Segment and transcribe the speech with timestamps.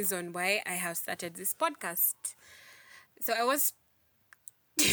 [0.00, 2.14] reason why I have started this podcast.
[3.20, 3.72] So I was.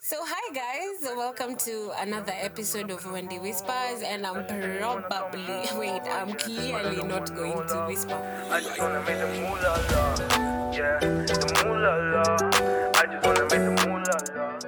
[0.00, 6.34] So hi guys, welcome to another episode of Wendy Whispers, and I'm probably wait, I'm
[6.34, 8.14] clearly not going to whisper.
[8.50, 10.70] I just wanna make the moolah la.
[10.72, 13.00] Yeah, the moolah la.
[13.00, 14.58] I just wanna make the moolah la.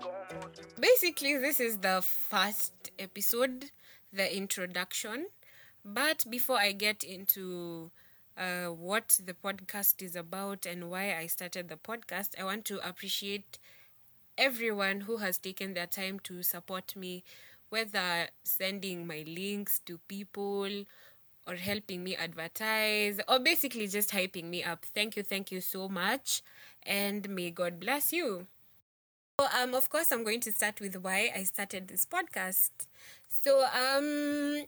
[0.00, 3.70] Go on, move to- Basically, this is the first episode,
[4.12, 5.26] the introduction.
[5.84, 7.90] But before I get into
[8.36, 12.86] uh, what the podcast is about and why I started the podcast, I want to
[12.86, 13.58] appreciate
[14.36, 17.24] everyone who has taken their time to support me,
[17.70, 20.84] whether sending my links to people
[21.46, 24.84] or helping me advertise or basically just hyping me up.
[24.84, 26.42] Thank you, thank you so much,
[26.84, 28.46] and may God bless you.
[29.38, 32.70] Um, of course, I'm going to start with why I started this podcast.
[33.28, 34.64] So, um,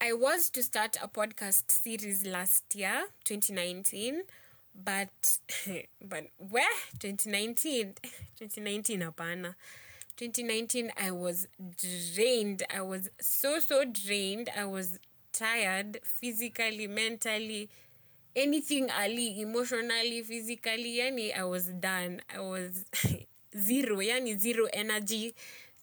[0.00, 4.22] I was to start a podcast series last year, 2019,
[4.74, 5.38] but
[6.02, 6.64] but where?
[7.00, 7.94] 2019
[8.38, 9.54] 2019 hapana.
[10.16, 11.46] 2019 i was
[12.14, 12.62] drained.
[12.74, 14.48] I was so so drained.
[14.56, 14.98] I was
[15.34, 17.68] tired physically mentally
[18.34, 22.22] anything ali emotionally physically yani i was done.
[22.34, 22.86] I was
[23.58, 25.34] zero yani zero energy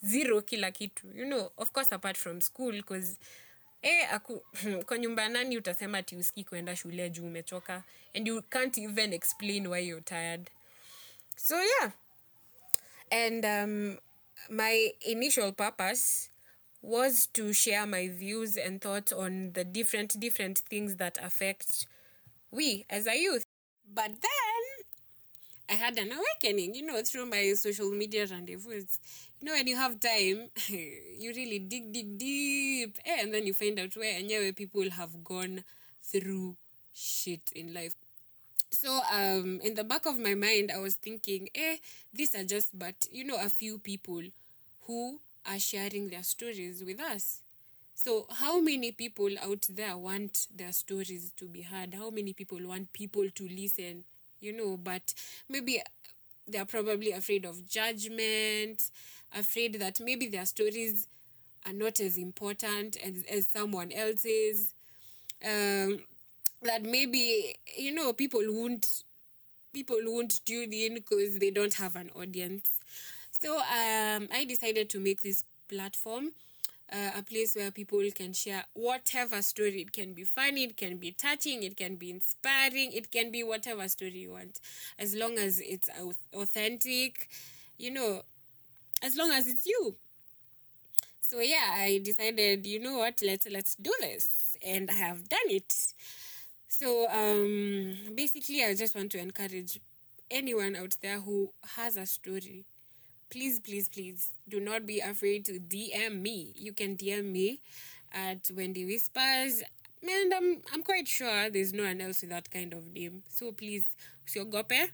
[0.05, 1.07] zero kila kitu.
[1.15, 3.17] You know of course apart from school cause
[3.83, 4.41] eh, aku,
[4.87, 7.83] kwa nyumba nani utasema ati usikii kuenda shule juu umechoka
[8.15, 10.49] and you can't even explain why you're tired.
[11.37, 11.91] So yeah.
[13.11, 13.97] And um,
[14.49, 16.29] my initial purpose
[16.81, 21.87] was to share my views and thoughts on the different different things that affect
[22.51, 23.43] we as a youth.
[23.93, 24.54] But then
[25.69, 28.85] I had an awakening, you know, through my social media rendezvous.
[29.41, 33.53] You know, when you have time, you really dig, dig deep, eh, and then you
[33.53, 35.63] find out where and where people have gone
[36.03, 36.55] through
[36.93, 37.95] shit in life.
[38.71, 41.77] So, um, in the back of my mind, I was thinking, eh,
[42.13, 44.21] these are just but you know a few people
[44.87, 47.41] who are sharing their stories with us.
[47.95, 51.93] So, how many people out there want their stories to be heard?
[51.95, 54.03] How many people want people to listen?
[54.45, 55.13] You know, but
[55.49, 55.81] maybe
[56.47, 58.89] they're probably afraid of judgment,
[59.35, 61.07] afraid that maybe their stories
[61.65, 64.73] are not as important as, as someone else's.
[65.43, 65.99] Um,
[66.63, 69.03] that maybe, you know, people won't
[69.73, 72.69] people won't tune in because they don't have an audience.
[73.31, 76.31] So um, I decided to make this platform
[76.91, 79.81] uh, a place where people can share whatever story.
[79.81, 83.43] It can be funny, it can be touching, it can be inspiring, it can be
[83.43, 84.59] whatever story you want,
[84.99, 85.89] as long as it's
[86.33, 87.29] authentic,
[87.77, 88.21] you know,
[89.01, 89.95] as long as it's you.
[91.21, 95.49] So yeah, I decided, you know what, let's let's do this, and I have done
[95.49, 95.73] it.
[96.67, 99.79] So um, basically, I just want to encourage
[100.29, 102.65] anyone out there who has a story.
[103.35, 106.53] Please, please, please do not be afraid to DM me.
[106.55, 107.59] You can DM me
[108.13, 109.61] at Wendy Whispers.
[110.01, 113.23] And I'm, I'm quite sure there's no one else with that kind of name.
[113.27, 113.83] So please,
[114.25, 114.87] usiogope.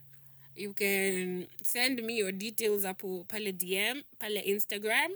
[0.56, 5.09] You can send me your details hapo pale DM, pale Instagram.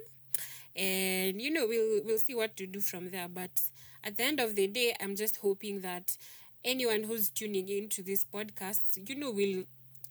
[0.75, 3.27] And you know, we'll we'll see what to do from there.
[3.27, 3.59] But
[4.03, 6.15] at the end of the day, I'm just hoping that
[6.63, 9.63] anyone who's tuning into this podcast, you know, will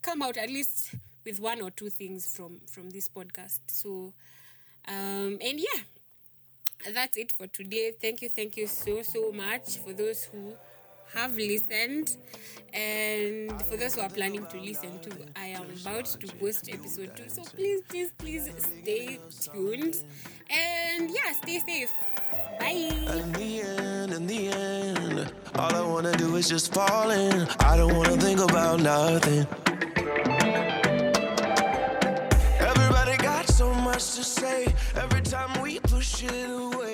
[0.03, 3.61] come out at least with one or two things from from this podcast.
[3.69, 4.13] So
[4.89, 5.83] um and yeah,
[6.93, 7.93] that's it for today.
[8.01, 10.55] Thank you, thank you so so much for those who
[11.15, 12.17] have listened
[12.73, 17.15] and for those who are planning to listen to i am about to post episode
[17.17, 19.21] 2 so please please please stay
[19.53, 19.97] tuned
[20.51, 21.93] and yeah stay safe
[22.59, 27.47] bye In the end, in the end, all I wanna do is just fall in.
[27.61, 29.47] I don't wanna think about nothing.
[33.95, 34.67] Much to say.
[34.97, 36.94] Every time we push it away.